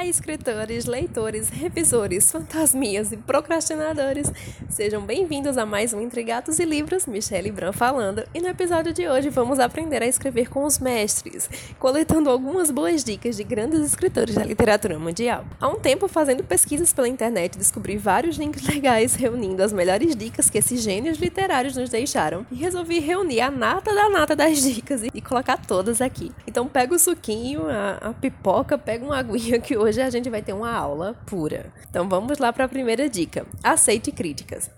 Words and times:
Olá, 0.00 0.08
escritores, 0.08 0.86
leitores, 0.86 1.50
revisores, 1.50 2.32
fantasminhas 2.32 3.12
e 3.12 3.18
procrastinadores. 3.18 4.32
Sejam 4.70 5.02
bem-vindos 5.02 5.58
a 5.58 5.66
mais 5.66 5.92
um 5.92 6.00
Entre 6.00 6.22
Gatos 6.22 6.58
e 6.58 6.64
Livros, 6.64 7.04
Michelle 7.04 7.50
Bran 7.52 7.70
falando. 7.70 8.24
E 8.32 8.40
no 8.40 8.48
episódio 8.48 8.94
de 8.94 9.06
hoje 9.06 9.28
vamos 9.28 9.58
aprender 9.58 10.02
a 10.02 10.06
escrever 10.06 10.48
com 10.48 10.64
os 10.64 10.78
mestres, 10.78 11.50
coletando 11.78 12.30
algumas 12.30 12.70
boas 12.70 13.04
dicas 13.04 13.36
de 13.36 13.44
grandes 13.44 13.80
escritores 13.80 14.36
da 14.36 14.42
literatura 14.42 14.98
mundial. 14.98 15.44
Há 15.60 15.68
um 15.68 15.78
tempo, 15.78 16.08
fazendo 16.08 16.42
pesquisas 16.42 16.94
pela 16.94 17.06
internet, 17.06 17.58
descobri 17.58 17.98
vários 17.98 18.38
links 18.38 18.66
legais 18.66 19.14
reunindo 19.14 19.62
as 19.62 19.70
melhores 19.70 20.16
dicas 20.16 20.48
que 20.48 20.56
esses 20.56 20.80
gênios 20.80 21.18
literários 21.18 21.76
nos 21.76 21.90
deixaram 21.90 22.46
e 22.50 22.54
resolvi 22.54 23.00
reunir 23.00 23.42
a 23.42 23.50
nata 23.50 23.94
da 23.94 24.08
nata 24.08 24.34
das 24.34 24.62
dicas 24.62 25.02
e, 25.02 25.20
colocar 25.20 25.58
todas 25.58 26.00
aqui. 26.00 26.32
Então 26.46 26.66
pega 26.66 26.94
o 26.94 26.98
suquinho, 26.98 27.68
a, 27.68 27.98
a 28.00 28.12
pipoca, 28.14 28.78
pega 28.78 29.04
uma 29.04 29.18
aguinha 29.18 29.60
que 29.60 29.70
que 29.70 29.76
hoje 29.90 30.00
a 30.00 30.10
gente 30.10 30.30
vai 30.30 30.40
ter 30.40 30.52
uma 30.52 30.72
aula 30.72 31.14
pura. 31.26 31.72
Então 31.88 32.08
vamos 32.08 32.38
lá 32.38 32.52
para 32.52 32.64
a 32.64 32.68
primeira 32.68 33.10
dica. 33.10 33.44
Aceite 33.62 34.12
críticas. 34.12 34.70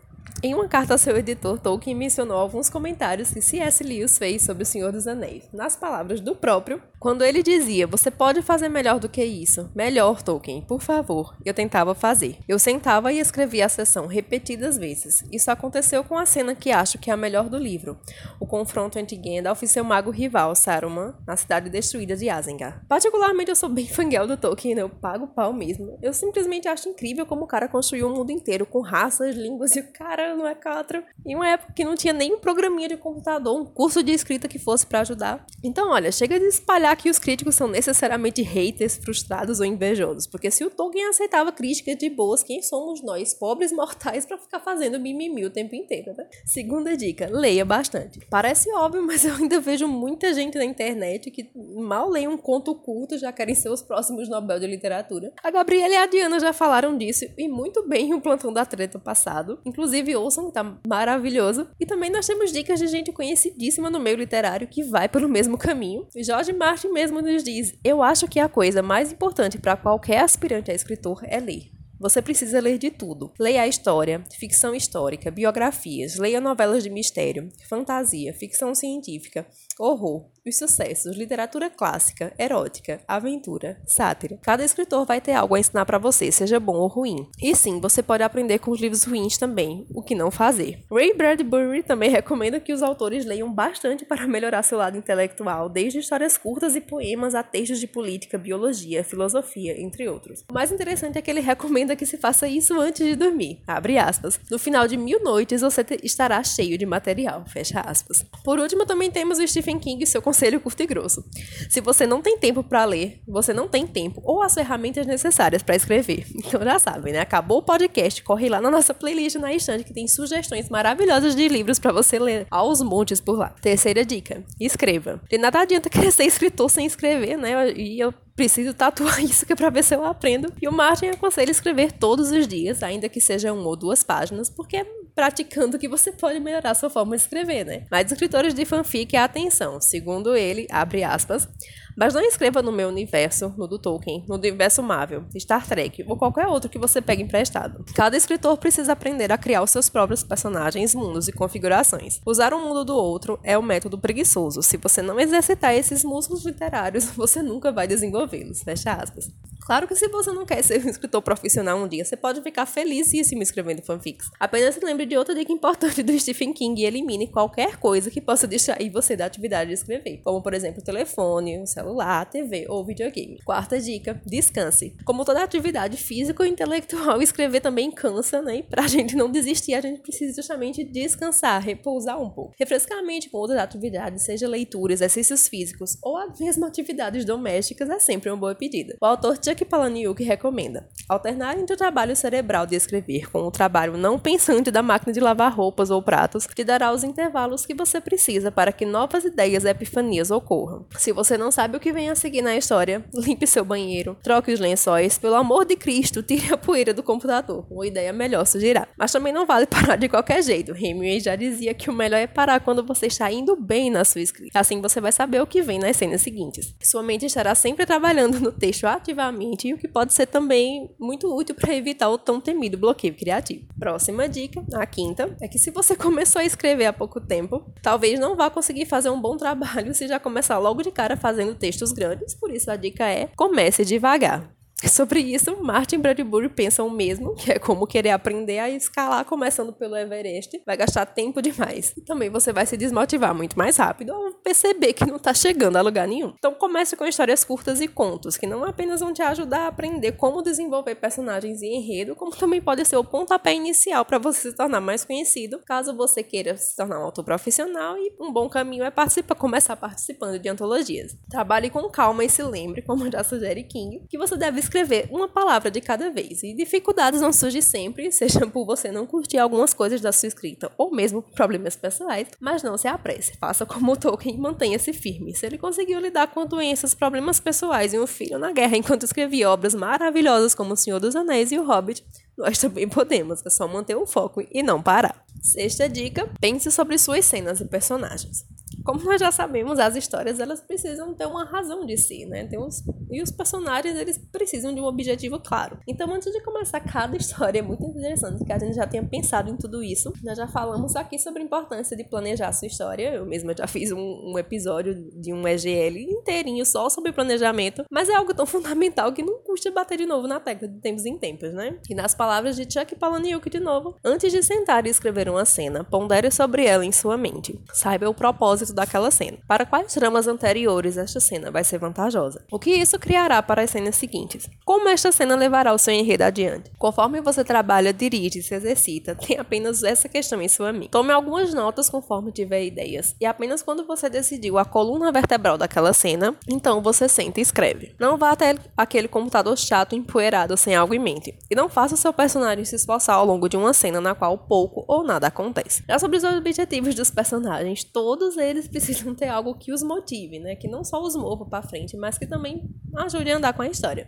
Em 0.42 0.54
uma 0.54 0.66
carta 0.66 0.94
ao 0.94 0.98
seu 0.98 1.16
editor, 1.16 1.58
Tolkien 1.58 1.94
mencionou 1.94 2.38
alguns 2.38 2.70
comentários 2.70 3.30
que 3.30 3.42
C.S. 3.42 3.84
Lewis 3.84 4.16
fez 4.16 4.42
sobre 4.42 4.62
O 4.62 4.66
Senhor 4.66 4.90
dos 4.90 5.06
Anéis. 5.06 5.44
Nas 5.52 5.76
palavras 5.76 6.20
do 6.20 6.34
próprio, 6.34 6.82
quando 7.02 7.24
ele 7.24 7.42
dizia: 7.42 7.84
Você 7.88 8.12
pode 8.12 8.42
fazer 8.42 8.68
melhor 8.68 9.00
do 9.00 9.08
que 9.08 9.24
isso. 9.24 9.68
Melhor, 9.74 10.22
Tolkien, 10.22 10.62
por 10.62 10.80
favor. 10.80 11.34
Eu 11.44 11.52
tentava 11.52 11.96
fazer. 11.96 12.38
Eu 12.46 12.60
sentava 12.60 13.12
e 13.12 13.18
escrevia 13.18 13.66
a 13.66 13.68
sessão 13.68 14.06
repetidas 14.06 14.78
vezes. 14.78 15.24
Isso 15.32 15.50
aconteceu 15.50 16.04
com 16.04 16.16
a 16.16 16.24
cena 16.24 16.54
que 16.54 16.70
acho 16.70 16.98
que 16.98 17.10
é 17.10 17.12
a 17.12 17.16
melhor 17.16 17.48
do 17.48 17.58
livro: 17.58 17.98
o 18.38 18.46
confronto 18.46 19.00
entre 19.00 19.16
Gandalf 19.16 19.64
e 19.64 19.66
seu 19.66 19.82
mago 19.82 20.12
rival, 20.12 20.54
Saruman, 20.54 21.12
na 21.26 21.36
cidade 21.36 21.68
destruída 21.68 22.14
de 22.14 22.30
Isengard. 22.30 22.78
Particularmente, 22.88 23.50
eu 23.50 23.56
sou 23.56 23.68
bem 23.68 23.86
fanguel 23.90 24.28
do 24.28 24.36
Tolkien, 24.36 24.78
eu 24.78 24.88
pago 24.88 25.26
pau 25.26 25.52
mesmo. 25.52 25.98
Eu 26.00 26.12
simplesmente 26.12 26.68
acho 26.68 26.88
incrível 26.88 27.26
como 27.26 27.42
o 27.42 27.48
cara 27.48 27.66
construiu 27.66 28.06
um 28.06 28.14
mundo 28.14 28.30
inteiro 28.30 28.64
com 28.64 28.80
raças, 28.80 29.34
línguas 29.34 29.74
e 29.74 29.80
o 29.80 29.92
cara 29.92 30.36
no 30.36 30.44
E4. 30.44 31.02
Em 31.26 31.34
uma 31.34 31.48
época 31.48 31.72
que 31.72 31.84
não 31.84 31.96
tinha 31.96 32.12
nem 32.12 32.32
um 32.32 32.38
programinha 32.38 32.88
de 32.88 32.96
computador, 32.96 33.60
um 33.60 33.64
curso 33.64 34.04
de 34.04 34.12
escrita 34.12 34.46
que 34.46 34.60
fosse 34.60 34.86
para 34.86 35.00
ajudar. 35.00 35.44
Então, 35.64 35.90
olha, 35.90 36.12
chega 36.12 36.38
de 36.38 36.46
espalhar 36.46 36.91
que 36.96 37.10
os 37.10 37.18
críticos 37.18 37.54
são 37.54 37.68
necessariamente 37.68 38.42
haters, 38.42 38.96
frustrados 38.96 39.60
ou 39.60 39.66
invejosos. 39.66 40.26
Porque 40.26 40.50
se 40.50 40.64
o 40.64 40.70
Tolkien 40.70 41.08
aceitava 41.08 41.52
críticas 41.52 41.96
de 41.96 42.08
boas, 42.08 42.42
quem 42.42 42.62
somos 42.62 43.02
nós, 43.02 43.34
pobres 43.34 43.72
mortais, 43.72 44.26
para 44.26 44.38
ficar 44.38 44.60
fazendo 44.60 44.98
mimimi 44.98 45.44
o 45.44 45.50
tempo 45.50 45.74
inteiro, 45.74 46.14
né? 46.16 46.26
Segunda 46.44 46.96
dica, 46.96 47.28
leia 47.30 47.64
bastante. 47.64 48.20
Parece 48.30 48.70
óbvio, 48.72 49.02
mas 49.06 49.24
eu 49.24 49.34
ainda 49.34 49.60
vejo 49.60 49.86
muita 49.86 50.32
gente 50.34 50.58
na 50.58 50.64
internet 50.64 51.30
que 51.30 51.50
mal 51.76 52.08
lê 52.08 52.26
um 52.26 52.36
conto 52.36 52.74
curto 52.74 53.18
já 53.18 53.32
querem 53.32 53.54
ser 53.54 53.68
os 53.68 53.82
próximos 53.82 54.28
Nobel 54.28 54.58
de 54.58 54.66
Literatura. 54.66 55.32
A 55.42 55.50
Gabriela 55.50 55.94
e 55.94 55.96
a 55.96 56.06
Diana 56.06 56.40
já 56.40 56.52
falaram 56.52 56.96
disso 56.96 57.26
e 57.36 57.48
muito 57.48 57.86
bem 57.88 58.10
em 58.10 58.14
um 58.14 58.20
plantão 58.20 58.52
da 58.52 58.64
treta 58.64 58.98
passado. 58.98 59.60
Inclusive, 59.64 60.16
ouçam, 60.16 60.50
tá 60.50 60.78
maravilhoso. 60.86 61.68
E 61.78 61.86
também 61.86 62.10
nós 62.10 62.26
temos 62.26 62.52
dicas 62.52 62.78
de 62.78 62.86
gente 62.86 63.12
conhecidíssima 63.12 63.90
no 63.90 64.00
meio 64.00 64.16
literário 64.16 64.66
que 64.66 64.82
vai 64.82 65.08
pelo 65.08 65.28
mesmo 65.28 65.58
caminho. 65.58 66.06
Jorge 66.16 66.52
Martin 66.52 66.81
mesmo 66.88 67.20
nos 67.20 67.42
diz: 67.42 67.74
Eu 67.84 68.02
acho 68.02 68.26
que 68.26 68.40
a 68.40 68.48
coisa 68.48 68.82
mais 68.82 69.12
importante 69.12 69.58
para 69.58 69.76
qualquer 69.76 70.20
aspirante 70.22 70.70
a 70.70 70.74
escritor 70.74 71.20
é 71.24 71.38
ler. 71.38 71.70
Você 72.02 72.20
precisa 72.20 72.58
ler 72.58 72.78
de 72.78 72.90
tudo. 72.90 73.32
Leia 73.38 73.62
a 73.62 73.68
história, 73.68 74.24
ficção 74.36 74.74
histórica, 74.74 75.30
biografias, 75.30 76.16
leia 76.16 76.40
novelas 76.40 76.82
de 76.82 76.90
mistério, 76.90 77.48
fantasia, 77.68 78.34
ficção 78.34 78.74
científica, 78.74 79.46
horror, 79.78 80.28
os 80.44 80.58
sucessos, 80.58 81.16
literatura 81.16 81.70
clássica, 81.70 82.32
erótica, 82.36 83.00
aventura, 83.06 83.80
sátira. 83.86 84.38
Cada 84.42 84.64
escritor 84.64 85.06
vai 85.06 85.20
ter 85.20 85.32
algo 85.32 85.54
a 85.54 85.60
ensinar 85.60 85.84
para 85.86 85.98
você, 85.98 86.32
seja 86.32 86.58
bom 86.58 86.74
ou 86.74 86.88
ruim. 86.88 87.28
E 87.40 87.54
sim, 87.54 87.80
você 87.80 88.02
pode 88.02 88.24
aprender 88.24 88.58
com 88.58 88.72
os 88.72 88.80
livros 88.80 89.04
ruins 89.04 89.38
também, 89.38 89.86
o 89.94 90.02
que 90.02 90.14
não 90.14 90.30
fazer. 90.30 90.80
Ray 90.90 91.14
Bradbury 91.14 91.82
também 91.82 92.10
recomenda 92.12 92.58
que 92.58 92.72
os 92.72 92.82
autores 92.82 93.24
leiam 93.24 93.52
bastante 93.52 94.04
para 94.04 94.26
melhorar 94.26 94.62
seu 94.64 94.78
lado 94.78 94.98
intelectual, 94.98 95.68
desde 95.68 96.00
histórias 96.00 96.36
curtas 96.36 96.74
e 96.74 96.80
poemas 96.80 97.34
a 97.34 97.42
textos 97.42 97.78
de 97.78 97.86
política, 97.86 98.36
biologia, 98.36 99.04
filosofia, 99.04 99.80
entre 99.80 100.08
outros. 100.08 100.44
O 100.50 100.54
mais 100.54 100.72
interessante 100.72 101.18
é 101.18 101.22
que 101.22 101.30
ele 101.30 101.40
recomenda 101.40 101.94
que 101.94 102.06
se 102.06 102.18
faça 102.18 102.48
isso 102.48 102.80
antes 102.80 103.06
de 103.06 103.14
dormir. 103.14 103.60
Abre 103.66 103.96
aspas. 103.96 104.40
No 104.50 104.58
final 104.58 104.88
de 104.88 104.96
mil 104.96 105.22
noites 105.22 105.60
você 105.60 105.84
estará 106.02 106.42
cheio 106.42 106.76
de 106.76 106.84
material. 106.84 107.44
Fecha 107.46 107.80
aspas. 107.80 108.24
Por 108.44 108.58
último, 108.58 108.84
também 108.84 109.10
temos 109.10 109.38
o 109.38 109.46
Stephen 109.46 109.78
King 109.78 110.02
e 110.02 110.06
seu 110.06 110.20
conselho 110.32 110.60
curto 110.60 110.82
e 110.82 110.86
grosso. 110.86 111.22
Se 111.68 111.82
você 111.82 112.06
não 112.06 112.22
tem 112.22 112.38
tempo 112.38 112.64
para 112.64 112.86
ler, 112.86 113.20
você 113.28 113.52
não 113.52 113.68
tem 113.68 113.86
tempo 113.86 114.22
ou 114.24 114.42
as 114.42 114.54
ferramentas 114.54 115.06
necessárias 115.06 115.62
para 115.62 115.76
escrever. 115.76 116.26
Então 116.52 116.64
já 116.64 116.78
sabem, 116.78 117.12
né? 117.12 117.20
Acabou 117.20 117.58
o 117.58 117.62
podcast, 117.62 118.22
corre 118.22 118.48
lá 118.48 118.60
na 118.60 118.70
nossa 118.70 118.92
playlist 118.92 119.36
na 119.36 119.54
estante 119.54 119.84
que 119.84 119.94
tem 119.94 120.06
sugestões 120.06 120.68
maravilhosas 120.68 121.34
de 121.34 121.48
livros 121.48 121.78
para 121.78 121.92
você 121.92 122.18
ler 122.18 122.46
aos 122.50 122.82
montes 122.82 123.20
por 123.20 123.38
lá. 123.38 123.50
Terceira 123.60 124.04
dica: 124.04 124.44
escreva. 124.60 125.20
De 125.30 125.38
nada 125.38 125.60
adianta 125.60 125.88
querer 125.90 126.10
ser 126.10 126.24
escritor 126.24 126.68
sem 126.68 126.84
escrever, 126.84 127.38
né? 127.38 127.72
E 127.72 127.98
eu 127.98 128.12
preciso 128.34 128.74
tatuar 128.74 129.20
isso 129.24 129.46
que 129.46 129.52
é 129.52 129.56
para 129.56 129.70
ver 129.70 129.84
se 129.84 129.94
eu 129.94 130.04
aprendo. 130.04 130.52
E 130.60 130.68
o 130.68 130.72
Martin 130.72 131.06
aconselha 131.06 131.50
escrever 131.50 131.92
todos 131.92 132.30
os 132.30 132.46
dias, 132.46 132.82
ainda 132.82 133.08
que 133.08 133.20
seja 133.20 133.52
uma 133.52 133.66
ou 133.66 133.76
duas 133.76 134.02
páginas, 134.02 134.50
porque 134.50 134.78
é 134.78 134.86
praticando 135.14 135.78
que 135.78 135.88
você 135.88 136.12
pode 136.12 136.40
melhorar 136.40 136.74
sua 136.74 136.90
forma 136.90 137.16
de 137.16 137.22
escrever, 137.22 137.64
né? 137.64 137.86
Mas 137.90 138.10
escritores 138.10 138.54
de 138.54 138.64
fanfic, 138.64 139.16
atenção, 139.16 139.80
segundo 139.80 140.34
ele, 140.34 140.66
abre 140.70 141.04
aspas, 141.04 141.48
mas 141.96 142.14
não 142.14 142.22
escreva 142.22 142.62
no 142.62 142.72
meu 142.72 142.88
universo, 142.88 143.54
no 143.56 143.66
do 143.66 143.78
Tolkien, 143.78 144.24
no 144.28 144.36
universo 144.36 144.82
Marvel, 144.82 145.24
Star 145.38 145.66
Trek 145.66 146.04
ou 146.08 146.16
qualquer 146.16 146.46
outro 146.46 146.70
que 146.70 146.78
você 146.78 147.00
pegue 147.00 147.22
emprestado. 147.22 147.84
Cada 147.94 148.16
escritor 148.16 148.56
precisa 148.58 148.92
aprender 148.92 149.32
a 149.32 149.38
criar 149.38 149.62
os 149.62 149.70
seus 149.70 149.88
próprios 149.88 150.22
personagens, 150.22 150.94
mundos 150.94 151.28
e 151.28 151.32
configurações. 151.32 152.20
Usar 152.26 152.54
um 152.54 152.62
mundo 152.62 152.84
do 152.84 152.96
outro 152.96 153.38
é 153.42 153.56
o 153.56 153.62
método 153.62 153.98
preguiçoso. 153.98 154.62
Se 154.62 154.76
você 154.76 155.02
não 155.02 155.18
exercitar 155.18 155.74
esses 155.74 156.04
músculos 156.04 156.44
literários, 156.44 157.06
você 157.16 157.42
nunca 157.42 157.72
vai 157.72 157.86
desenvolvê-los. 157.86 158.62
Fecha 158.62 158.92
aspas. 158.92 159.30
Claro 159.64 159.86
que 159.86 159.94
se 159.94 160.08
você 160.08 160.32
não 160.32 160.44
quer 160.44 160.62
ser 160.62 160.84
um 160.84 160.88
escritor 160.88 161.22
profissional 161.22 161.78
um 161.78 161.86
dia, 161.86 162.04
você 162.04 162.16
pode 162.16 162.42
ficar 162.42 162.66
felicíssimo 162.66 163.42
escrevendo 163.42 163.80
fanfics. 163.80 164.28
Apenas 164.38 164.74
se 164.74 164.84
lembre 164.84 165.06
de 165.06 165.16
outra 165.16 165.34
dica 165.34 165.52
importante 165.52 166.02
do 166.02 166.18
Stephen 166.18 166.52
King 166.52 166.82
e 166.82 166.84
elimine 166.84 167.28
qualquer 167.28 167.76
coisa 167.76 168.10
que 168.10 168.20
possa 168.20 168.48
distrair 168.48 168.90
você 168.90 169.16
da 169.16 169.24
atividade 169.24 169.68
de 169.68 169.74
escrever, 169.74 170.20
como 170.24 170.42
por 170.42 170.52
exemplo 170.52 170.80
o 170.80 170.84
telefone, 170.84 171.62
o 171.62 171.66
celular, 171.66 171.81
a 172.00 172.24
TV 172.24 172.66
ou 172.68 172.84
videogame. 172.84 173.40
Quarta 173.44 173.78
dica: 173.80 174.20
descanse. 174.26 174.96
Como 175.04 175.24
toda 175.24 175.42
atividade 175.42 175.96
física 175.96 176.42
ou 176.42 176.48
intelectual, 176.48 177.20
escrever 177.22 177.60
também 177.60 177.90
cansa, 177.90 178.40
né? 178.42 178.56
E 178.56 178.62
pra 178.62 178.86
gente 178.86 179.16
não 179.16 179.30
desistir, 179.30 179.74
a 179.74 179.80
gente 179.80 180.00
precisa 180.00 180.34
justamente 180.34 180.84
descansar, 180.84 181.62
repousar 181.62 182.20
um 182.20 182.30
pouco. 182.30 182.54
Refrescar 182.58 182.98
a 182.98 183.02
mente 183.02 183.30
com 183.30 183.38
outras 183.38 183.58
atividades, 183.58 184.24
seja 184.24 184.48
leitura, 184.48 184.92
exercícios 184.92 185.48
físicos 185.48 185.96
ou 186.02 186.16
as 186.16 186.38
mesmas 186.38 186.68
atividades 186.68 187.24
domésticas, 187.24 187.88
é 187.90 187.98
sempre 187.98 188.30
uma 188.30 188.36
boa 188.36 188.54
pedida. 188.54 188.96
O 189.00 189.06
autor 189.06 189.36
Chuck 189.42 189.64
Palahniuk 189.64 190.22
recomenda 190.22 190.88
alternar 191.08 191.58
entre 191.58 191.74
o 191.74 191.78
trabalho 191.78 192.14
cerebral 192.16 192.66
de 192.66 192.76
escrever 192.76 193.30
com 193.30 193.40
o 193.40 193.50
trabalho 193.50 193.96
não 193.96 194.18
pensante 194.18 194.70
da 194.70 194.82
máquina 194.82 195.12
de 195.12 195.20
lavar 195.20 195.52
roupas 195.52 195.90
ou 195.90 196.02
pratos, 196.02 196.46
te 196.46 196.64
dará 196.64 196.92
os 196.92 197.04
intervalos 197.04 197.66
que 197.66 197.74
você 197.74 198.00
precisa 198.00 198.50
para 198.50 198.72
que 198.72 198.84
novas 198.84 199.24
ideias 199.24 199.64
e 199.64 199.68
epifanias 199.68 200.30
ocorram. 200.30 200.86
Se 200.96 201.12
você 201.12 201.36
não 201.36 201.50
sabe 201.50 201.71
o 201.76 201.80
que 201.80 201.92
vem 201.92 202.10
a 202.10 202.14
seguir 202.14 202.42
na 202.42 202.56
história, 202.56 203.04
limpe 203.14 203.46
seu 203.46 203.64
banheiro, 203.64 204.16
troque 204.22 204.52
os 204.52 204.60
lençóis, 204.60 205.18
pelo 205.18 205.34
amor 205.34 205.64
de 205.64 205.76
Cristo, 205.76 206.22
tire 206.24 206.52
a 206.52 206.56
poeira 206.56 206.92
do 206.94 207.02
computador. 207.02 207.66
Uma 207.70 207.86
ideia 207.86 208.12
melhor 208.12 208.44
surgirá. 208.46 208.88
Mas 208.96 209.12
também 209.12 209.32
não 209.32 209.46
vale 209.46 209.66
parar 209.66 209.96
de 209.96 210.08
qualquer 210.08 210.42
jeito. 210.42 210.72
Hemingway 210.72 211.20
já 211.20 211.36
dizia 211.36 211.74
que 211.74 211.90
o 211.90 211.92
melhor 211.92 212.18
é 212.18 212.26
parar 212.26 212.60
quando 212.60 212.84
você 212.84 213.06
está 213.06 213.30
indo 213.30 213.56
bem 213.56 213.90
na 213.90 214.04
sua 214.04 214.20
escrita. 214.20 214.58
Assim 214.58 214.80
você 214.80 215.00
vai 215.00 215.12
saber 215.12 215.40
o 215.40 215.46
que 215.46 215.62
vem 215.62 215.78
nas 215.78 215.96
cenas 215.96 216.22
seguintes. 216.22 216.74
Sua 216.82 217.02
mente 217.02 217.26
estará 217.26 217.54
sempre 217.54 217.86
trabalhando 217.86 218.40
no 218.40 218.52
texto 218.52 218.84
ativamente 218.84 219.72
o 219.72 219.78
que 219.78 219.88
pode 219.88 220.12
ser 220.12 220.26
também 220.26 220.90
muito 220.98 221.34
útil 221.34 221.54
para 221.54 221.74
evitar 221.74 222.08
o 222.08 222.18
tão 222.18 222.40
temido 222.40 222.78
bloqueio 222.78 223.14
criativo. 223.14 223.66
Próxima 223.78 224.28
dica, 224.28 224.62
a 224.74 224.86
quinta, 224.86 225.36
é 225.40 225.48
que 225.48 225.58
se 225.58 225.70
você 225.70 225.94
começou 225.96 226.40
a 226.40 226.44
escrever 226.44 226.86
há 226.86 226.92
pouco 226.92 227.20
tempo, 227.20 227.64
talvez 227.82 228.18
não 228.18 228.36
vá 228.36 228.50
conseguir 228.50 228.86
fazer 228.86 229.10
um 229.10 229.20
bom 229.20 229.36
trabalho 229.36 229.94
se 229.94 230.08
já 230.08 230.18
começar 230.18 230.58
logo 230.58 230.82
de 230.82 230.90
cara 230.90 231.16
fazendo 231.16 231.54
textos 231.62 231.92
grandes, 231.92 232.34
por 232.34 232.50
isso 232.50 232.68
a 232.72 232.76
dica 232.76 233.08
é 233.08 233.28
comece 233.36 233.84
devagar. 233.84 234.52
Sobre 234.88 235.20
isso, 235.20 235.56
Martin 235.62 235.98
Bradbury 235.98 236.48
pensa 236.48 236.82
o 236.82 236.90
mesmo, 236.90 237.34
que 237.36 237.52
é 237.52 237.58
como 237.58 237.86
querer 237.86 238.10
aprender 238.10 238.58
a 238.58 238.68
escalar 238.68 239.24
começando 239.24 239.72
pelo 239.72 239.96
Everest, 239.96 240.60
vai 240.66 240.76
gastar 240.76 241.06
tempo 241.06 241.40
demais. 241.40 241.94
E 241.96 242.00
também 242.00 242.28
você 242.28 242.52
vai 242.52 242.66
se 242.66 242.76
desmotivar 242.76 243.34
muito 243.34 243.56
mais 243.56 243.76
rápido 243.76 244.12
ao 244.12 244.32
perceber 244.34 244.92
que 244.92 245.06
não 245.06 245.16
está 245.16 245.32
chegando 245.32 245.76
a 245.76 245.80
lugar 245.80 246.08
nenhum. 246.08 246.34
Então 246.36 246.54
comece 246.54 246.96
com 246.96 247.04
histórias 247.04 247.44
curtas 247.44 247.80
e 247.80 247.88
contos, 247.88 248.36
que 248.36 248.46
não 248.46 248.64
apenas 248.64 249.00
vão 249.00 249.12
te 249.12 249.22
ajudar 249.22 249.60
a 249.60 249.68
aprender 249.68 250.12
como 250.12 250.42
desenvolver 250.42 250.96
personagens 250.96 251.62
e 251.62 251.66
enredo, 251.66 252.16
como 252.16 252.32
também 252.32 252.60
pode 252.60 252.84
ser 252.84 252.96
o 252.96 253.04
pontapé 253.04 253.54
inicial 253.54 254.04
para 254.04 254.18
você 254.18 254.50
se 254.50 254.56
tornar 254.56 254.80
mais 254.80 255.04
conhecido, 255.04 255.60
caso 255.64 255.96
você 255.96 256.22
queira 256.22 256.56
se 256.56 256.76
tornar 256.76 256.98
um 256.98 257.04
autor 257.04 257.24
profissional 257.24 257.96
e 257.96 258.12
um 258.20 258.32
bom 258.32 258.48
caminho 258.48 258.84
é 258.84 258.90
participar, 258.90 259.36
começar 259.36 259.76
participando 259.76 260.38
de 260.38 260.48
antologias. 260.48 261.16
Trabalhe 261.30 261.70
com 261.70 261.88
calma 261.88 262.24
e 262.24 262.28
se 262.28 262.42
lembre, 262.42 262.82
como 262.82 263.10
já 263.10 263.22
sugere 263.22 263.62
King, 263.64 264.04
que 264.08 264.18
você 264.18 264.36
deve 264.36 264.60
escrever 264.72 265.06
uma 265.10 265.28
palavra 265.28 265.70
de 265.70 265.80
cada 265.82 266.10
vez. 266.10 266.42
E 266.42 266.54
dificuldades 266.54 267.20
vão 267.20 267.32
surgir 267.32 267.60
sempre, 267.60 268.10
seja 268.12 268.46
por 268.46 268.64
você 268.64 268.90
não 268.90 269.06
curtir 269.06 269.38
algumas 269.38 269.74
coisas 269.74 270.00
da 270.00 270.10
sua 270.10 270.28
escrita 270.28 270.72
ou 270.78 270.90
mesmo 270.90 271.22
problemas 271.22 271.76
pessoais, 271.76 272.28
mas 272.40 272.62
não 272.62 272.78
se 272.78 272.88
apresse. 272.88 273.36
Faça 273.38 273.66
como 273.66 273.92
o 273.92 273.96
Tolkien 273.96 274.34
e 274.34 274.38
mantenha-se 274.38 274.92
firme. 274.92 275.34
Se 275.34 275.44
ele 275.44 275.58
conseguiu 275.58 276.00
lidar 276.00 276.28
com 276.28 276.46
doenças, 276.46 276.94
problemas 276.94 277.38
pessoais 277.38 277.92
e 277.92 277.98
um 277.98 278.06
filho 278.06 278.38
na 278.38 278.52
guerra 278.52 278.76
enquanto 278.76 279.04
escrevia 279.04 279.50
obras 279.50 279.74
maravilhosas 279.74 280.54
como 280.54 280.72
O 280.72 280.76
Senhor 280.76 280.98
dos 280.98 281.14
Anéis 281.14 281.52
e 281.52 281.58
O 281.58 281.66
Hobbit, 281.66 282.04
nós 282.36 282.58
também 282.58 282.88
podemos. 282.88 283.44
É 283.44 283.50
só 283.50 283.68
manter 283.68 283.94
o 283.94 284.06
foco 284.06 284.42
e 284.50 284.62
não 284.62 284.82
parar. 284.82 285.22
Sexta 285.42 285.88
dica: 285.88 286.30
pense 286.40 286.70
sobre 286.70 286.96
suas 286.96 287.24
cenas 287.24 287.60
e 287.60 287.64
personagens. 287.66 288.46
Como 288.84 289.04
nós 289.04 289.20
já 289.20 289.30
sabemos, 289.30 289.78
as 289.78 289.94
histórias 289.96 290.40
elas 290.40 290.60
precisam 290.60 291.14
ter 291.14 291.26
uma 291.26 291.44
razão 291.44 291.84
de 291.84 291.96
si, 291.96 292.24
né? 292.26 292.46
Tem 292.46 292.58
os, 292.58 292.82
e 293.12 293.22
os 293.22 293.30
personagens 293.30 293.96
eles 293.96 294.18
precisam 294.18 294.74
de 294.74 294.80
um 294.80 294.84
objetivo 294.84 295.38
claro. 295.38 295.78
Então, 295.86 296.12
antes 296.12 296.32
de 296.32 296.42
começar 296.42 296.80
cada 296.80 297.16
história, 297.18 297.58
é 297.58 297.62
muito 297.62 297.84
interessante 297.84 298.44
que 298.44 298.52
a 298.52 298.58
gente 298.58 298.74
já 298.74 298.86
tenha 298.86 299.04
pensado 299.04 299.50
em 299.50 299.56
tudo 299.56 299.82
isso. 299.82 300.12
Nós 300.22 300.38
já 300.38 300.48
falamos 300.48 300.96
aqui 300.96 301.18
sobre 301.18 301.42
a 301.42 301.44
importância 301.44 301.96
de 301.96 302.04
planejar 302.04 302.48
a 302.48 302.52
sua 302.52 302.66
história. 302.66 303.14
Eu 303.14 303.26
mesma 303.26 303.54
já 303.56 303.66
fiz 303.66 303.92
um, 303.92 304.32
um 304.32 304.38
episódio 304.38 304.94
de 305.20 305.32
um 305.32 305.46
EGL 305.46 305.98
inteirinho 305.98 306.64
só 306.64 306.88
sobre 306.88 307.12
planejamento, 307.12 307.84
mas 307.90 308.08
é 308.08 308.14
algo 308.14 308.34
tão 308.34 308.46
fundamental 308.46 309.12
que 309.12 309.22
não 309.22 309.42
custa 309.42 309.70
bater 309.70 309.98
de 309.98 310.06
novo 310.06 310.26
na 310.26 310.40
tecla 310.40 310.66
de 310.66 310.80
tempos 310.80 311.04
em 311.04 311.18
tempos, 311.18 311.52
né? 311.52 311.78
E 311.88 311.94
nas 311.94 312.14
palavras 312.14 312.56
de 312.56 312.62
Chuck 312.62 312.96
Palahniuk 312.96 313.48
de 313.50 313.60
novo, 313.60 313.96
antes 314.04 314.32
de 314.32 314.42
sentar 314.42 314.86
e 314.86 314.90
escrever 314.90 315.28
uma 315.28 315.44
cena, 315.44 315.84
pondere 315.84 316.30
sobre 316.30 316.64
ela 316.64 316.84
em 316.84 316.92
sua 316.92 317.16
mente. 317.16 317.58
Saiba 317.72 318.08
o 318.08 318.14
propósito 318.14 318.72
daquela 318.72 319.10
cena. 319.10 319.38
Para 319.46 319.66
quais 319.66 319.92
tramas 319.92 320.26
anteriores 320.26 320.96
esta 320.96 321.20
cena 321.20 321.50
vai 321.50 321.64
ser 321.64 321.78
vantajosa? 321.78 322.44
O 322.50 322.58
que 322.58 322.70
isso 322.70 322.98
criará 323.02 323.42
para 323.42 323.62
as 323.62 323.70
cenas 323.70 323.96
seguintes? 323.96 324.48
Como 324.64 324.88
esta 324.88 325.12
cena 325.12 325.36
levará 325.36 325.74
o 325.74 325.78
seu 325.78 325.92
enredo 325.92 326.22
adiante? 326.22 326.70
Conforme 326.78 327.20
você 327.20 327.44
trabalha, 327.44 327.92
dirige 327.92 328.42
se 328.42 328.54
exercita, 328.54 329.14
tem 329.20 329.38
apenas 329.38 329.82
essa 329.82 330.08
questão 330.08 330.40
em 330.40 330.48
sua 330.48 330.72
mente. 330.72 330.92
Tome 330.92 331.12
algumas 331.12 331.52
notas 331.52 331.90
conforme 331.90 332.32
tiver 332.32 332.64
ideias, 332.64 333.14
e 333.20 333.26
apenas 333.26 333.62
quando 333.62 333.84
você 333.84 334.08
decidiu 334.08 334.56
a 334.56 334.64
coluna 334.64 335.12
vertebral 335.12 335.58
daquela 335.58 335.92
cena, 335.92 336.34
então 336.48 336.80
você 336.80 337.08
senta 337.08 337.40
e 337.40 337.42
escreve. 337.42 337.94
Não 337.98 338.16
vá 338.16 338.30
até 338.30 338.54
aquele 338.74 339.08
computador 339.08 339.58
chato 339.58 339.94
empoeirado 339.94 340.56
sem 340.56 340.74
algo 340.74 340.94
em 340.94 340.98
mente, 340.98 341.36
e 341.50 341.54
não 341.54 341.68
faça 341.68 341.96
seu 341.96 342.12
personagem 342.12 342.64
se 342.64 342.76
esforçar 342.76 343.16
ao 343.16 343.26
longo 343.26 343.48
de 343.48 343.56
uma 343.56 343.74
cena 343.74 344.00
na 344.00 344.14
qual 344.14 344.38
pouco 344.38 344.84
ou 344.88 345.04
nada 345.04 345.26
acontece. 345.26 345.84
Já 345.86 345.98
sobre 345.98 346.16
os 346.16 346.24
objetivos 346.24 346.94
dos 346.94 347.10
personagens, 347.10 347.84
todos 347.84 348.38
eles 348.38 348.62
eles 348.62 348.68
precisam 348.68 349.14
ter 349.14 349.28
algo 349.28 349.54
que 349.54 349.72
os 349.72 349.82
motive, 349.82 350.38
né? 350.38 350.54
Que 350.54 350.68
não 350.68 350.84
só 350.84 351.02
os 351.02 351.16
mova 351.16 351.44
para 351.44 351.62
frente, 351.62 351.96
mas 351.96 352.16
que 352.16 352.26
também 352.26 352.70
ajude 352.96 353.30
a 353.30 353.36
andar 353.36 353.52
com 353.52 353.62
a 353.62 353.68
história. 353.68 354.06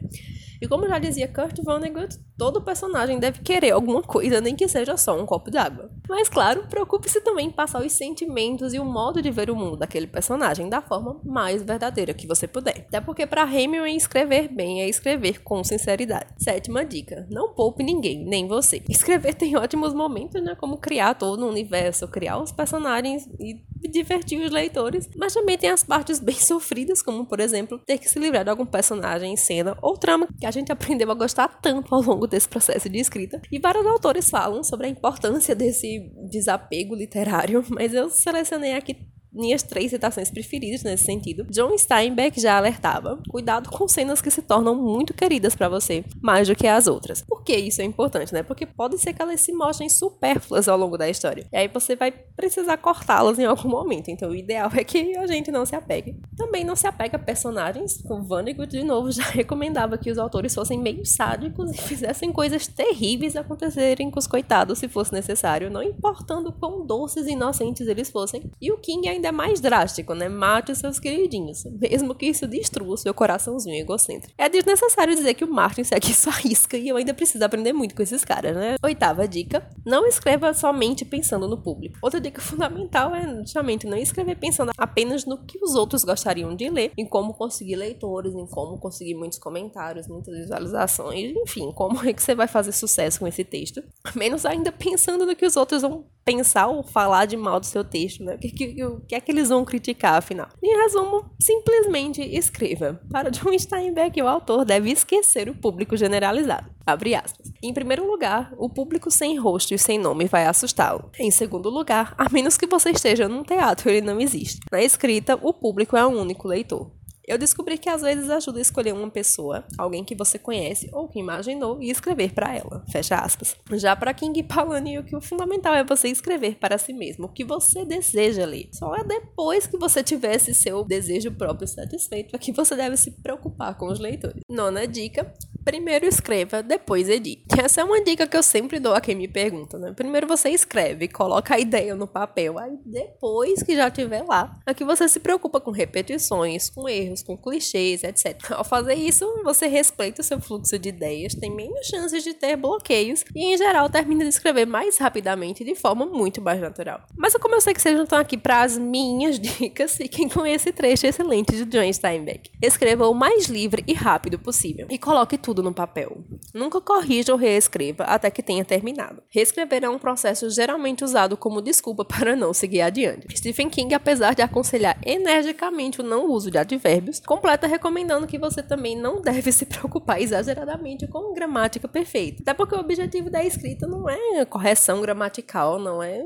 E 0.61 0.69
como 0.69 0.89
já 0.89 0.99
dizia 0.99 1.29
Kurt 1.29 1.59
Vonnegut, 1.63 2.17
todo 2.39 2.63
personagem 2.63 3.19
deve 3.19 3.41
querer 3.41 3.73
alguma 3.73 4.03
coisa, 4.03 4.41
nem 4.41 4.57
que 4.57 4.67
seja 4.69 4.97
só 4.97 5.21
um 5.21 5.27
copo 5.27 5.51
d'água. 5.51 5.91
Mas 6.09 6.29
claro, 6.29 6.67
preocupe-se 6.69 7.21
também 7.21 7.49
em 7.49 7.51
passar 7.51 7.85
os 7.85 7.93
sentimentos 7.93 8.75
e 8.75 8.79
o 8.79 8.85
modo 8.85 9.23
de 9.23 9.31
ver 9.31 9.51
o 9.51 9.57
mundo 9.57 9.77
daquele 9.77 10.07
personagem 10.07 10.69
da 10.69 10.83
forma 10.83 11.21
mais 11.25 11.63
verdadeira 11.63 12.13
que 12.13 12.27
você 12.27 12.47
puder. 12.47 12.85
Até 12.89 13.01
porque 13.01 13.27
para 13.27 13.43
Hemingway 13.43 13.97
escrever 13.97 14.49
bem 14.49 14.83
é 14.83 14.89
escrever 14.89 15.43
com 15.43 15.65
sinceridade. 15.65 16.27
Sétima 16.39 16.85
dica: 16.85 17.27
não 17.31 17.55
poupe 17.55 17.83
ninguém, 17.83 18.25
nem 18.25 18.47
você. 18.47 18.83
Escrever 18.89 19.35
tem 19.35 19.57
ótimos 19.57 19.95
momentos, 19.95 20.43
né? 20.43 20.55
Como 20.55 20.79
criar 20.79 21.15
todo 21.15 21.45
um 21.45 21.49
universo, 21.49 22.07
criar 22.09 22.39
os 22.39 22.53
personagens 22.53 23.29
e 23.39 23.63
divertir 23.89 24.41
os 24.41 24.51
leitores, 24.51 25.09
mas 25.17 25.35
também 25.35 25.59
tem 25.59 25.71
as 25.71 25.83
partes 25.83 26.19
bem 26.19 26.37
sofridas, 26.39 27.03
como 27.03 27.27
por 27.27 27.41
exemplo, 27.41 27.79
ter 27.79 27.99
que 27.99 28.09
se 28.09 28.19
livrar 28.19 28.45
de 28.45 28.51
algum 28.51 28.67
personagem 28.67 29.33
em 29.33 29.37
cena 29.37 29.77
ou 29.83 29.97
trama 29.97 30.29
que 30.39 30.47
a 30.47 30.51
gente 30.51 30.73
aprendeu 30.73 31.11
a 31.11 31.15
gostar 31.15 31.49
tanto 31.61 31.95
ao 31.95 32.03
longo 32.03 32.27
desse 32.27 32.49
processo 32.49 32.89
de 32.89 32.99
escrita. 32.99 33.41
E 33.51 33.59
vários 33.59 33.87
autores 33.87 34.31
falam 34.31 34.63
sobre 34.63 34.87
a 34.87 34.91
importância 34.91 35.55
desse 35.55 35.94
desapego 36.29 36.95
literário, 36.95 37.65
mas 37.71 37.95
eu 37.95 38.11
selecionei 38.11 38.75
aqui 38.75 38.97
minhas 39.35 39.63
três 39.63 39.91
citações 39.91 40.31
preferidas 40.31 40.83
nesse 40.83 41.05
sentido. 41.05 41.45
John 41.51 41.77
Steinbeck 41.77 42.41
já 42.41 42.57
alertava: 42.57 43.19
cuidado 43.29 43.71
com 43.71 43.89
cenas 43.89 44.21
que 44.23 44.31
se 44.31 44.43
tornam 44.43 44.75
muito 44.75 45.13
queridas 45.13 45.55
para 45.55 45.69
você, 45.69 46.05
mais 46.23 46.49
do 46.49 46.55
que 46.55 46.67
as 46.67 46.87
outras. 46.87 47.23
Por 47.23 47.43
que 47.43 47.57
isso 47.57 47.83
é 47.83 47.85
importante, 47.85 48.33
né? 48.33 48.43
Porque 48.43 48.67
pode 48.67 48.99
ser 48.99 49.13
que 49.13 49.23
elas 49.23 49.41
se 49.41 49.53
mostrem 49.53 49.89
supérfluas 49.89 50.69
ao 50.69 50.79
longo 50.79 50.97
da 50.97 51.09
história. 51.09 51.47
E 51.53 51.57
aí 51.57 51.69
você 51.69 51.97
vai 51.97 52.13
precisar 52.37 52.77
cortá-las 52.77 53.39
em 53.39 53.45
algum 53.45 53.69
momento. 53.69 54.09
Então 54.09 54.31
o 54.31 54.35
ideal 54.35 54.71
é 54.75 54.85
que 54.85 55.17
a 55.17 55.27
gente 55.27 55.51
não 55.51 55.67
se 55.67 55.75
apegue. 55.75 56.17
Também 56.37 56.65
não 56.65 56.77
se 56.77 56.87
apega 56.87 57.17
a 57.17 57.21
personagens. 57.21 58.03
O 58.05 58.23
Vonnegut, 58.23 58.71
de 58.71 58.85
novo, 58.85 59.11
já 59.13 59.25
recomendava 59.25 59.99
que 59.99 60.11
os 60.11 60.19
autores 60.19 60.55
fossem 60.55 60.79
meio 60.79 61.05
sádicos 61.05 61.71
e 61.73 61.79
fizessem 61.79 62.33
coisas 62.33 62.67
terríveis 62.67 63.37
acontecerem 63.37 64.11
com 64.11 64.19
os 64.19 64.27
coitados 64.27 64.79
se 64.79 64.89
fosse 64.89 65.13
necessário, 65.13 65.71
não 65.71 65.83
importando 65.83 66.53
quão 66.53 66.87
doces 66.87 67.27
e 67.27 67.33
inocentes 67.33 67.87
eles 67.87 68.11
fossem. 68.11 68.51
E 68.61 68.73
o 68.73 68.79
King 68.79 69.09
ainda 69.09 69.24
ainda 69.25 69.29
é 69.29 69.33
mais 69.33 69.61
drástico, 69.61 70.15
né? 70.15 70.29
Mate 70.29 70.73
os 70.73 70.79
seus 70.79 70.99
queridinhos, 70.99 71.65
mesmo 71.65 72.15
que 72.15 72.27
isso 72.27 72.47
destrua 72.47 72.95
o 72.95 72.97
seu 72.97 73.15
coraçãozinho 73.15 73.77
egocêntrico. 73.77 74.35
É 74.37 74.49
desnecessário 74.49 75.15
dizer 75.15 75.35
que 75.35 75.45
o 75.45 75.53
Martin 75.53 75.85
segue 75.85 76.13
sua 76.15 76.33
risca 76.33 76.77
e 76.77 76.89
eu 76.89 76.97
ainda 76.97 77.15
preciso 77.15 77.45
aprender 77.45 77.73
muito 77.73 77.95
com 77.95 78.03
esses 78.03 78.25
caras, 78.25 78.55
né? 78.55 78.77
Oitava 78.83 79.27
dica: 79.27 79.67
não 79.85 80.07
escreva 80.07 80.53
somente 80.53 81.05
pensando 81.05 81.49
no 81.49 81.63
público. 81.63 81.99
Outra 82.03 82.21
dica 82.21 82.41
fundamental 82.43 83.15
é 83.15 83.41
justamente 83.41 83.87
não 83.87 83.97
escrever 83.97 84.37
pensando 84.37 84.73
apenas 84.77 85.25
no 85.25 85.39
que 85.39 85.59
os 85.63 85.75
outros 85.75 86.05
gostariam 86.05 86.55
de 86.55 86.69
ler, 86.69 86.93
em 86.97 87.07
como 87.07 87.35
conseguir 87.35 87.77
leitores, 87.77 88.35
em 88.35 88.47
como 88.47 88.79
conseguir 88.79 89.15
muitos 89.15 89.39
comentários, 89.39 90.07
muitas 90.07 90.35
visualizações, 90.37 91.35
enfim, 91.37 91.73
como 91.73 92.05
é 92.07 92.13
que 92.13 92.23
você 92.23 92.35
vai 92.35 92.47
fazer 92.47 92.73
sucesso 92.73 93.21
com 93.21 93.27
esse 93.27 93.45
texto. 93.45 93.83
Menos 94.15 94.45
ainda 94.45 94.71
pensando 94.71 95.25
no 95.25 95.37
que 95.37 95.47
os 95.47 95.57
outros 95.57 95.83
vão 95.83 96.05
pensar 96.25 96.67
ou 96.67 96.83
falar 96.83 97.27
de 97.27 97.37
mal 97.37 97.61
do 97.61 97.67
seu 97.67 97.85
texto, 97.85 98.25
né? 98.25 98.35
O 98.35 98.39
que, 98.39 98.51
que, 98.51 98.83
que 99.15 99.17
é 99.17 99.21
que 99.21 99.33
eles 99.33 99.49
vão 99.49 99.65
criticar, 99.65 100.15
afinal? 100.15 100.49
Em 100.63 100.77
resumo, 100.83 101.25
simplesmente 101.41 102.21
escreva. 102.21 103.01
Para 103.11 103.31
John 103.31 103.57
Steinbeck, 103.57 104.21
o 104.21 104.27
autor 104.27 104.65
deve 104.65 104.91
esquecer 104.91 105.49
o 105.49 105.55
público 105.55 105.97
generalizado. 105.97 106.69
Abre 106.85 107.15
aspas. 107.15 107.53
Em 107.63 107.73
primeiro 107.73 108.07
lugar, 108.11 108.53
o 108.59 108.69
público 108.69 109.11
sem 109.11 109.39
rosto 109.39 109.73
e 109.73 109.79
sem 109.79 109.99
nome 109.99 110.27
vai 110.27 110.47
assustá-lo. 110.47 111.11
Em 111.19 111.31
segundo 111.31 111.71
lugar, 111.71 112.15
a 112.19 112.29
menos 112.29 112.57
que 112.57 112.67
você 112.67 112.91
esteja 112.91 113.29
num 113.29 113.45
teatro, 113.45 113.89
ele 113.89 114.01
não 114.01 114.21
existe. 114.21 114.61
Na 114.71 114.83
escrita, 114.83 115.39
o 115.41 115.53
público 115.53 115.97
é 115.97 116.05
o 116.05 116.11
único 116.11 116.49
leitor. 116.49 116.91
Eu 117.27 117.39
descobri 117.39 117.79
que 117.79 117.89
às 117.89 118.03
vezes 118.03 118.29
ajuda 118.29 118.59
a 118.59 118.63
escolher 118.63 118.93
uma 118.93 119.11
pessoa, 119.11 119.65
alguém 119.79 120.05
que 120.05 120.15
você 120.15 120.39
conhece 120.39 120.89
ou 120.93 121.09
que 121.09 121.19
imaginou, 121.19 121.83
e 121.83 121.91
escrever 121.91 122.33
para 122.33 122.55
ela. 122.55 122.85
Fecha 122.91 123.17
aspas. 123.17 123.57
Já 123.73 123.97
para 123.97 124.13
King 124.13 124.43
Palahniuk, 124.43 125.15
o 125.17 125.21
fundamental 125.21 125.75
é 125.75 125.83
você 125.85 126.09
escrever 126.09 126.57
para 126.57 126.79
si 126.79 126.93
mesmo 126.93 127.27
o 127.27 127.29
que 127.29 127.45
você 127.45 127.85
deseja 127.85 128.45
ler. 128.45 128.69
Só 128.73 128.95
é 128.95 129.05
depois 129.05 129.67
que 129.67 129.79
você 129.79 130.03
tiver 130.03 130.35
esse 130.35 130.55
seu 130.55 130.85
desejo 130.85 131.33
próprio 131.33 131.67
satisfeito 131.67 132.35
é 132.35 132.39
que 132.39 132.53
você 132.53 132.77
deve 132.77 132.97
se 132.97 133.11
preocupar 133.11 133.77
com 133.77 133.87
os 133.87 133.99
leitores. 133.99 134.43
Nona 134.49 134.87
dica: 134.87 135.33
primeiro 135.65 136.07
escreva, 136.07 136.63
depois 136.63 137.09
edite. 137.09 137.45
Essa 137.59 137.81
é 137.81 137.85
uma 137.85 138.03
dica 138.03 138.27
que 138.27 138.37
eu 138.37 138.43
sempre 138.43 138.79
dou 138.79 138.95
a 138.95 139.01
quem 139.01 139.15
me 139.15 139.27
pergunta, 139.27 139.79
né? 139.79 139.93
Primeiro 139.93 140.27
você 140.27 140.51
escreve, 140.51 141.09
coloca 141.09 141.55
a 141.55 141.59
ideia 141.59 141.95
no 141.95 142.07
papel, 142.07 142.59
aí 142.59 142.79
depois 142.85 143.63
que 143.63 143.75
já 143.75 143.91
tiver 143.91 144.23
lá, 144.23 144.61
aqui 144.67 144.85
você 144.85 145.09
se 145.09 145.21
preocupa 145.21 145.61
com 145.61 145.71
repetições, 145.71 146.69
com 146.71 146.89
erros, 146.89 147.23
com 147.23 147.37
clichês, 147.37 148.05
etc. 148.05 148.53
Ao 148.53 148.65
fazer 148.65 148.95
isso, 148.95 149.27
você 149.43 149.67
respeita 149.67 150.21
o 150.21 150.25
seu 150.25 150.41
fluxo 150.41 150.79
de 150.79 150.89
ideias, 150.89 151.35
tem 151.35 151.51
menos 151.51 151.87
chances 151.87 152.23
de 152.23 152.35
ter 152.35 152.57
bloqueios 152.57 153.25
e, 153.35 153.55
em 153.55 153.57
geral, 153.57 153.89
termina 153.89 154.25
de 154.25 154.31
escrever 154.31 154.67
mais 154.67 154.99
rapidamente 154.99 155.63
e 155.63 155.67
de 155.67 155.75
forma 155.75 156.05
muito 156.05 156.43
mais 156.43 156.61
natural. 156.61 157.01
Mas 157.17 157.35
como 157.37 157.55
eu 157.55 157.61
sei 157.61 157.75
que 157.75 157.81
vocês 157.81 157.97
não 157.97 158.05
estão 158.05 158.19
aqui 158.19 158.37
para 158.37 158.63
as 158.63 158.77
minhas 158.77 159.39
dicas, 159.41 159.97
fiquem 159.97 160.29
com 160.29 160.45
esse 160.45 160.73
trecho 160.73 161.07
excelente 161.07 161.53
de 161.53 161.65
John 161.65 161.93
Steinbeck. 161.93 162.51
Escreva 162.63 163.09
o 163.09 163.15
mais 163.15 163.47
livre 163.47 163.83
e 163.87 163.93
rápido 163.93 164.39
possível 164.39 164.87
e 164.91 164.99
coloque 164.99 165.39
tudo 165.39 165.54
tudo 165.55 165.63
no 165.63 165.73
papel. 165.73 166.19
Nunca 166.53 166.81
corrija 166.81 167.33
ou 167.33 167.39
reescreva 167.39 168.03
até 168.05 168.29
que 168.29 168.43
tenha 168.43 168.65
terminado. 168.65 169.23
Reescrever 169.31 169.85
é 169.85 169.89
um 169.89 169.99
processo 169.99 170.51
geralmente 170.51 171.05
usado 171.05 171.37
como 171.37 171.63
desculpa 171.63 172.05
para 172.05 172.35
não 172.35 172.53
seguir 172.53 172.81
adiante. 172.81 173.37
Stephen 173.37 173.71
King, 173.71 173.95
apesar 173.95 174.35
de 174.35 174.43
aconselhar 174.43 174.99
energicamente 175.07 176.01
o 176.01 176.05
não 176.05 176.29
uso 176.29 176.51
de 176.51 176.59
advérbios, 176.59 177.21
completa 177.21 177.69
recomendando 177.69 178.27
que 178.27 178.39
você 178.39 178.63
também 178.63 178.97
não 178.97 179.23
deve 179.23 179.53
se 179.53 179.65
preocupar 179.65 180.21
exageradamente 180.21 181.07
com 181.07 181.33
gramática 181.33 181.87
perfeita. 181.87 182.43
Até 182.43 182.53
porque 182.53 182.75
o 182.75 182.81
objetivo 182.81 183.31
da 183.31 183.45
escrita 183.45 183.87
não 183.87 184.09
é 184.09 184.45
correção 184.45 185.01
gramatical, 185.01 185.79
não 185.79 186.03
é 186.03 186.21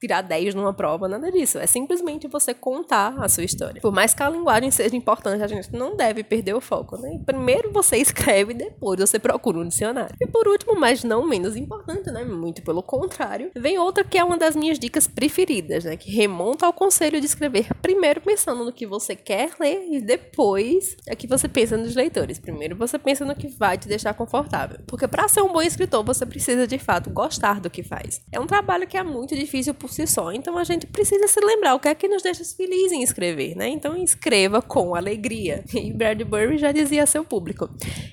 tirar 0.00 0.22
10 0.22 0.54
numa 0.54 0.74
prova, 0.74 1.06
nada 1.06 1.30
disso. 1.30 1.58
É 1.58 1.66
simplesmente 1.66 2.26
você 2.26 2.52
contar 2.52 3.14
a 3.18 3.28
sua 3.28 3.44
história. 3.44 3.80
Por 3.80 3.92
mais 3.92 4.12
que 4.12 4.22
a 4.22 4.28
linguagem 4.28 4.70
seja 4.70 4.96
importante, 4.96 5.42
a 5.42 5.46
gente 5.46 5.72
não 5.72 5.96
deve 5.96 6.24
perder 6.24 6.54
o 6.54 6.60
foco. 6.60 6.96
Né? 6.96 7.20
Primeiro 7.24 7.72
você 7.72 7.98
escreve 7.98 8.54
depois 8.64 8.98
você 9.00 9.18
procura 9.18 9.58
um 9.58 9.68
dicionário. 9.68 10.14
E 10.20 10.26
por 10.26 10.48
último, 10.48 10.78
mas 10.78 11.04
não 11.04 11.26
menos 11.26 11.56
importante, 11.56 12.10
né? 12.10 12.24
Muito 12.24 12.62
pelo 12.62 12.82
contrário, 12.82 13.50
vem 13.54 13.78
outra 13.78 14.04
que 14.04 14.18
é 14.18 14.24
uma 14.24 14.38
das 14.38 14.56
minhas 14.56 14.78
dicas 14.78 15.06
preferidas, 15.06 15.84
né? 15.84 15.96
Que 15.96 16.10
remonta 16.10 16.66
ao 16.66 16.72
conselho 16.72 17.20
de 17.20 17.26
escrever 17.26 17.68
primeiro 17.82 18.20
pensando 18.20 18.64
no 18.64 18.72
que 18.72 18.86
você 18.86 19.14
quer 19.14 19.52
ler 19.60 19.88
e 19.90 20.00
depois 20.00 20.96
é 21.06 21.14
que 21.14 21.26
você 21.26 21.48
pensa 21.48 21.76
nos 21.76 21.94
leitores. 21.94 22.38
Primeiro 22.38 22.76
você 22.76 22.98
pensa 22.98 23.24
no 23.24 23.34
que 23.34 23.48
vai 23.48 23.76
te 23.76 23.88
deixar 23.88 24.14
confortável. 24.14 24.78
Porque 24.86 25.08
para 25.08 25.28
ser 25.28 25.42
um 25.42 25.52
bom 25.52 25.62
escritor, 25.62 26.04
você 26.04 26.24
precisa 26.24 26.66
de 26.66 26.78
fato 26.78 27.10
gostar 27.10 27.60
do 27.60 27.70
que 27.70 27.82
faz. 27.82 28.22
É 28.32 28.40
um 28.40 28.46
trabalho 28.46 28.86
que 28.86 28.96
é 28.96 29.02
muito 29.02 29.34
difícil 29.34 29.74
por 29.74 29.90
si 29.90 30.06
só, 30.06 30.32
então 30.32 30.56
a 30.56 30.64
gente 30.64 30.86
precisa 30.86 31.26
se 31.28 31.40
lembrar 31.40 31.74
o 31.74 31.80
que 31.80 31.88
é 31.88 31.94
que 31.94 32.08
nos 32.08 32.22
deixa 32.22 32.44
felizes 32.44 32.92
em 32.92 33.02
escrever, 33.02 33.56
né? 33.56 33.68
Então 33.68 33.96
escreva 33.96 34.62
com 34.62 34.94
alegria. 34.94 35.64
E 35.84 35.92
Bradbury 35.92 36.56
já 36.56 36.72
dizia 36.72 37.02
a 37.02 37.06
seu 37.06 37.24
público: 37.24 37.68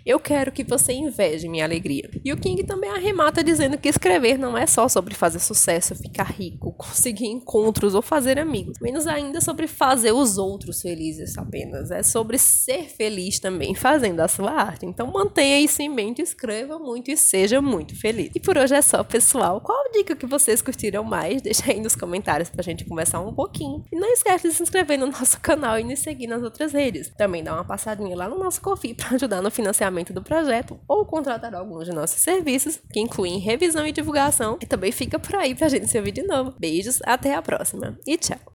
Eu 0.06 0.20
quero 0.20 0.41
que 0.50 0.64
você 0.64 0.94
inveje 0.94 1.50
minha 1.50 1.66
alegria. 1.66 2.10
E 2.24 2.32
o 2.32 2.38
King 2.38 2.64
também 2.64 2.90
arremata 2.90 3.44
dizendo 3.44 3.78
que 3.78 3.90
escrever 3.90 4.38
não 4.38 4.58
é 4.58 4.66
só 4.66 4.88
sobre 4.88 5.14
fazer 5.14 5.40
sucesso, 5.40 5.94
ficar 5.94 6.32
rico, 6.32 6.71
conseguir 6.82 7.28
encontros 7.28 7.96
ou 7.96 8.02
fazer 8.02 8.40
amigos. 8.40 8.78
Menos 8.82 9.08
ainda 9.08 9.40
sobre 9.42 9.68
fazer 9.68 10.12
os 10.12 10.38
outros 10.38 10.82
felizes 10.82 11.38
apenas. 11.38 11.92
É 11.92 12.04
sobre 12.04 12.38
ser 12.38 12.90
feliz 12.90 13.40
também 13.40 13.76
fazendo 13.76 14.20
a 14.20 14.28
sua 14.28 14.52
arte. 14.52 14.86
Então 14.86 15.08
mantenha 15.08 15.60
isso 15.60 15.82
em 15.82 15.90
mente, 15.90 16.22
escreva 16.22 16.80
muito 16.80 17.12
e 17.12 17.18
seja 17.18 17.62
muito 17.62 18.00
feliz. 18.00 18.32
E 18.36 18.40
por 18.40 18.58
hoje 18.58 18.76
é 18.76 18.82
só, 18.82 19.04
pessoal. 19.04 19.62
Qual 19.62 19.92
dica 19.92 20.16
que 20.16 20.26
vocês 20.26 20.62
curtiram 20.62 21.04
mais? 21.04 21.42
Deixa 21.44 21.72
aí 21.72 21.80
nos 21.80 21.96
comentários 21.96 22.50
pra 22.50 22.64
gente 22.64 22.86
conversar 22.86 23.20
um 23.22 23.34
pouquinho. 23.34 23.84
E 23.92 23.96
não 23.96 24.12
esquece 24.12 24.50
de 24.50 24.54
se 24.54 24.64
inscrever 24.64 24.98
no 24.98 25.08
nosso 25.08 25.40
canal 25.40 25.80
e 25.80 25.84
nos 25.84 26.00
seguir 26.00 26.28
nas 26.28 26.44
outras 26.44 26.74
redes. 26.74 27.12
Também 27.18 27.44
dá 27.44 27.54
uma 27.54 27.66
passadinha 27.66 28.16
lá 28.16 28.28
no 28.28 28.38
nosso 28.38 28.62
Kofi 28.62 28.94
para 28.94 29.16
ajudar 29.16 29.42
no 29.42 29.52
financiamento 29.52 30.14
do 30.14 30.22
projeto 30.22 30.80
ou 30.88 31.06
contratar 31.06 31.54
alguns 31.54 31.86
de 31.86 31.94
nossos 31.94 32.22
serviços, 32.22 32.80
que 32.92 33.00
incluem 33.00 33.40
revisão 33.40 33.86
e 33.86 33.92
divulgação. 33.92 34.58
E 34.62 34.66
também 34.66 34.92
fica 34.92 35.20
por 35.20 35.36
aí 35.36 35.54
pra 35.54 35.70
gente 35.70 35.88
se 35.88 35.98
ouvir 35.98 36.12
de 36.12 36.24
novo. 36.24 36.54
Beijos, 36.72 37.02
até 37.04 37.36
a 37.36 37.42
próxima 37.42 38.00
e 38.08 38.18
tchau! 38.18 38.51